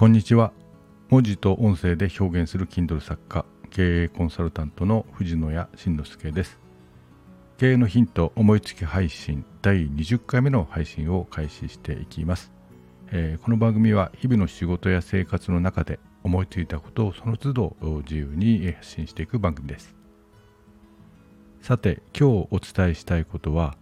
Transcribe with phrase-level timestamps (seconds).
[0.00, 0.54] こんにちは。
[1.10, 6.58] 文字と音声で表現する Kindle 作家経営コンサルタントの藤野谷慎之介です。
[7.58, 12.50] 経営のヒント思いつき配信第20回目の配信を開始していきます、
[13.12, 19.94] えー、この番組は日々の仕事や生活の中で思いついたことをその都度自由に発信していく番組です。
[21.60, 23.76] さて今日お伝えしたいことは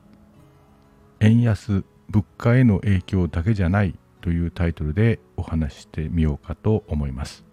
[1.21, 3.97] 円安物価への影響だけじゃない
[4.29, 7.47] というタイトルでお話してみようかと思います。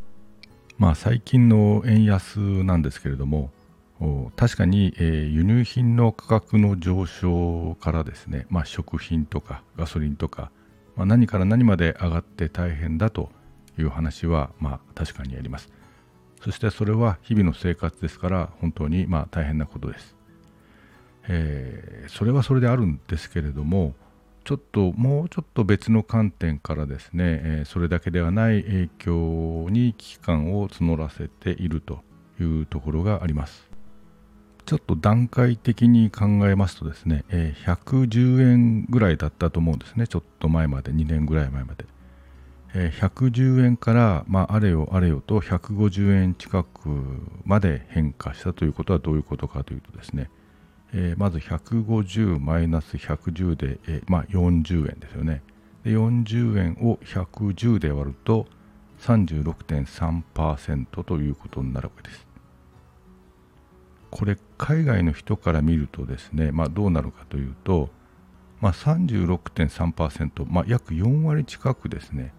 [0.78, 3.50] まあ最近の円安なんですけれども
[4.36, 10.52] 確かに、えー、輸入品の価格の上昇からですね、まあ、食品とかガソリンとか、
[10.98, 13.30] まあ、何から何まで上がって大変だと
[13.80, 15.70] いう話は、まあ、確かにあります。
[16.42, 20.18] そしてそれは日々の生活ですから本当にまあ大変なことです。
[21.30, 23.96] えー、それはそれであるんですけれども
[24.46, 32.04] ちょっともうちょっと別の観点からですね、え、それだけではない影響に危機感を募らせていると
[32.40, 33.68] いうところがあります。
[34.68, 41.86] ちょっと段階的に考えますとですね、え、110円ぐらいだったと思うんですね、ちょっと前まで、2年ぐらい前まで。
[42.76, 46.90] え、110円から、まあ、あれよあれよと150円近く
[47.46, 50.30] まで変化したということはどういうことかというとですね、
[50.98, 55.44] えー、まず150マイナス110で、えー、まあ、40円ですよね。
[55.84, 58.48] で40円を110で割ると
[59.02, 62.26] 36.3%ということになるわけです。
[64.10, 67.90] これ海外の人から見るとですね、まあ、どうなるかというと、
[68.62, 72.34] まあ、36.3%、まあ、約4割近くですね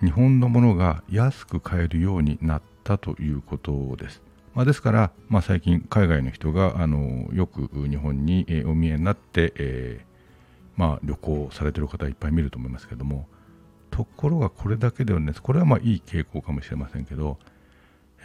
[0.00, 4.22] 日本のものが安く買えるようになったということです。
[4.56, 10.06] まあ、ですから、まあ、最近海外の人があのよく日本に、え、お見えになって、えー
[10.76, 13.28] まあ、旅行されてる方いっぱい見ると思いますけども
[13.90, 17.38] ところがこれだけではないですこれはまあいい傾向かもしれませんけど、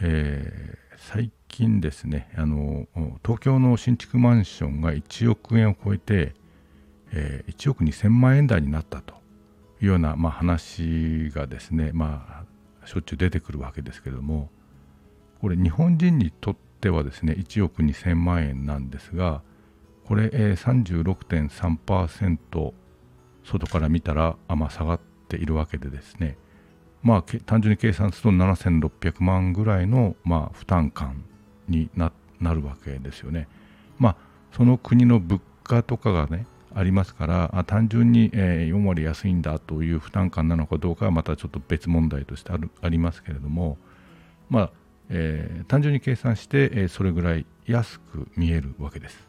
[0.00, 2.86] えー、最近ですねあの
[3.22, 6.34] 東京の新築マンションが1億円を超えて、
[7.12, 9.16] えー、1億2000万円台になったと
[9.82, 12.44] いうような、まあ、話がですね、ま
[12.82, 14.48] あ、しょっちゅう出てくるわけですけども、
[15.42, 19.42] これ日本人にとってはですね1億2000万円なんですが
[20.06, 22.72] これ、えー、36.3%
[23.44, 26.38] 外から見たら、まあ、下がっているわけでですね
[27.02, 31.24] まあ単純に計算すると7600万ぐらいの、まあ、負担感
[31.68, 33.48] になるわけですよね。
[33.98, 34.16] まあ
[34.52, 43.78] その国の物価とかがねありますから単純に、えー、4割安いんだという負担感なのかどうかはまたちょっと別問題としてあるありますけれども
[44.48, 44.70] まあ
[45.14, 49.28] えー、単純に計算して、えー、それぐらい安く見えるわけです。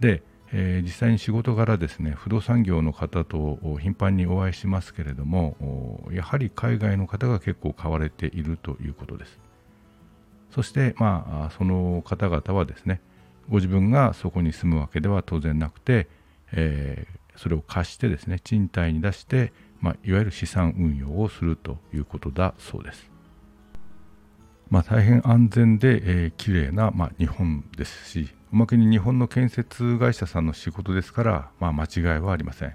[0.00, 9.38] で、えー、実際に仕事柄ですね不動産業の方と頻繁にお会いしますけれどもやはり海外の方が結構買われているということです。
[10.50, 13.00] そしてまあその方々はですね
[13.48, 16.06] ご自分がそこに住むわけでは当然なくて、
[16.52, 23.17] えー、それを貸してですね賃貸に出して、まあ、いわゆる資産運用をするということだそうです。
[24.70, 32.74] まあ、大変安全で、えー、綺麗な、まあ、日本ですしおまけに日本の建設会社さんの仕事ですから、まあ、間違いはありません、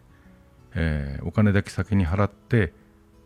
[0.75, 2.73] えー、お金だけ先に払って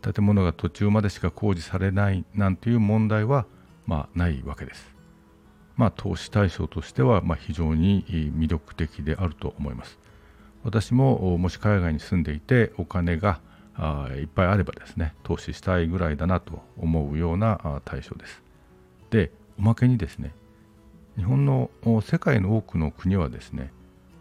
[0.01, 3.45] 建物が途中までしか工事されないなんていう問題は、
[3.85, 4.95] まあ、ないわけです。
[5.75, 9.99] まあ、投資対象としては、まあ、非常に魅力的であると思います。
[10.63, 13.39] 私ももし海外に住んでいてお金が
[14.19, 18.47] いっぱいあればですね投資したいぐらいだなと思うような対象です。
[19.09, 20.34] でおまけにですね
[21.18, 21.69] 日本の
[22.01, 23.72] 世界の多くの国はですね、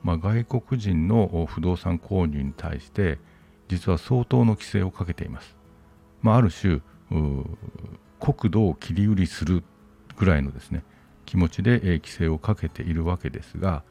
[0.03, 3.19] まあ、外国人の不動産購入に対して
[3.69, 5.57] 実は相当の規制をかけています。
[6.23, 6.81] まあ、ある種
[8.19, 9.63] 国土を切り売りする
[10.17, 10.83] ぐらいのですね
[11.27, 13.83] 気持ちで、え規制をかけているわけですが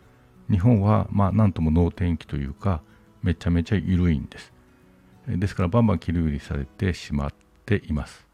[0.49, 2.81] 日本はまあ何とも能天気というか
[3.21, 4.53] めちゃめちゃ緩いんです。
[5.27, 7.33] ですからバンバン切り売りされてしまっ
[7.65, 8.25] ています。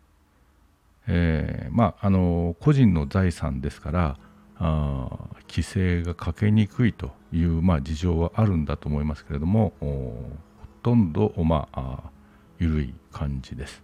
[1.14, 4.18] えー、まああの個人の財産ですから
[4.56, 5.10] あ
[5.50, 10.24] 規制がかけにくいという、まあ、事情はあるんだと思いますけれどもほ
[10.82, 12.00] とんど、まあ、
[12.60, 13.84] 緩い感じです。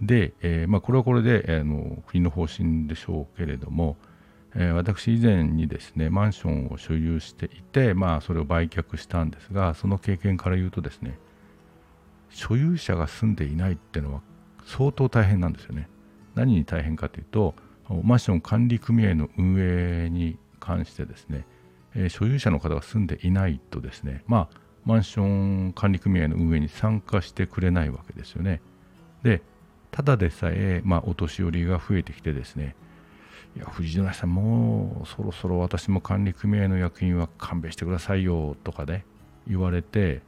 [0.00, 3.96] で、えーまあ、これはこれで、えー、の国の方針でしょうけれども、
[4.56, 11.18] えー、私以前にですねマンションを所有していて、まあ、それを売却したんですがその経験から言うとですね
[12.30, 14.22] 所有者が住んでいないっていうのは
[14.66, 15.88] 相当大変なんですよね。
[16.34, 17.54] 何に大変かというと
[18.02, 21.46] マンション管理組合の運営に関してですね、
[21.94, 28.60] えー、所有者の方が住んでいないとですねまあマンション管理組合の運営に参加してくれないわけですよね。
[29.22, 29.42] で
[29.90, 32.74] ただでさえ、まあ、お年寄りが増えてきてですね
[33.56, 39.06] いや藤野さんもうそろそろ私も管理組合の役員は勘弁してくださいよとかね
[39.46, 40.22] 言われて、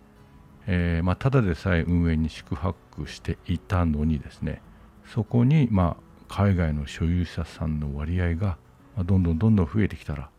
[0.68, 4.62] えー、まあ、ただでさえ運営に宿泊していたのにですね
[5.06, 8.58] そこに、まあ、海外の所有者さんの割合が
[9.04, 10.30] どんどんどんどん増えてきたら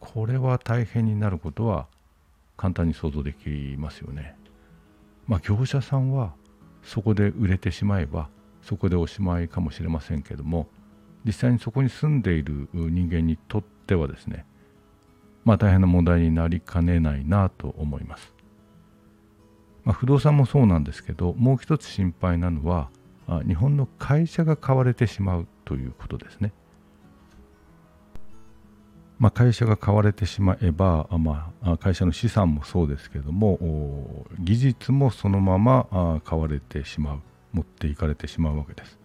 [0.00, 1.86] これは大変になることは
[2.56, 4.36] 簡単に想像できますよね。
[5.26, 6.34] まあ、業者さんは
[6.82, 8.28] そこで売れてしまえば
[8.62, 10.68] そこでおしまいかもしれませんけども
[11.24, 14.44] 実際にそこに住んでいる人間にとってはですね
[15.44, 18.34] まあ大変な問題になりかねないなと思います。
[19.84, 22.88] まあ、不動産もそうなんですけどもう一つ心配なのは
[23.46, 26.52] 日本の会社が買われてしまうということですね。
[29.18, 37.20] まあ、会社が買われてしまえば、まあ、会社の資産もそうですけれども技術もそのまま買われてしまう
[37.52, 38.98] 持っていかれてしまうわけです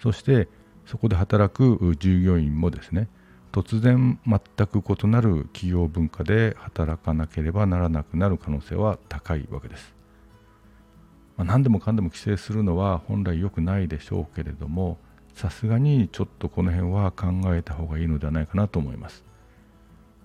[0.00, 0.48] そして
[0.86, 3.08] そこで働く従業員もですね
[3.52, 9.94] 突然全く異なる企業文化で働かなければならなくなる可能性は高いわけです、
[11.36, 14.98] まあ、何でもかんでも規制するのは本来良くないでしょうけれども
[15.34, 19.24] さすがにちょっとこの辺は考えた方がいいのではないかなと思います。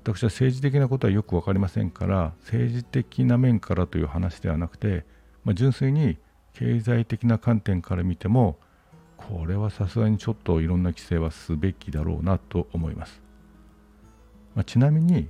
[0.04, 5.04] 私は政治的なことはよく分かりませんから政治的な面からという話ではなくて、
[5.44, 6.18] まあ、純粋に
[6.54, 8.57] 経済的な観点から見ても
[9.18, 13.21] これはさすがにちょっといろんな規制はすべきだろうなと思います、
[14.56, 15.27] まあ、ちなみに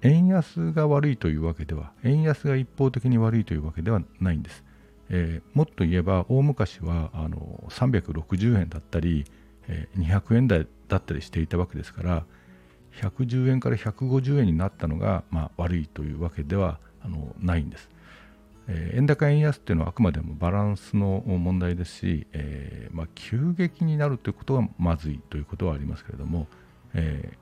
[0.00, 4.64] 円安が悪いというわけでは円安が一方的に悪いというわけではないんです、
[5.08, 9.24] えー、もっと言えば大昔はあの360円だったり、
[9.68, 12.24] えー、200円台だったりしていたわけですから
[13.00, 17.90] 110円から150円になったのが、まあ、悪いというわけではあのないんです。
[18.68, 26.48] えー、円高円安っていうのはあくまでもバランスの問題ですし、えー、まあ、急激になるということはまずいということはありますけれども、
[26.94, 27.32] え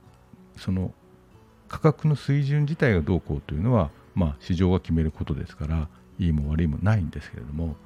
[0.56, 0.92] ー、その
[1.68, 5.88] 価格の水準自体がどうこうというのは、まあ、市場が決めることですから
[6.18, 7.76] いいも悪いもないんですけれども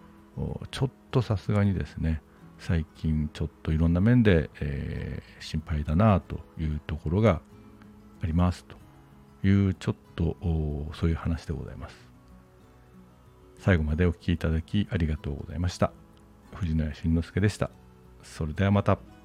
[0.70, 2.22] ちょっとさすがにですね
[2.58, 7.40] 最近ちょっといろんな面で、えー、心配だなというところが
[8.22, 8.76] ありますと
[9.46, 10.36] いうちょっと
[10.94, 12.08] そういう話でございます。
[13.58, 15.92] 最後までお聴きいただきありがとうございました。
[16.54, 17.70] 藤野谷慎之介でした。
[18.22, 19.18] それではまた。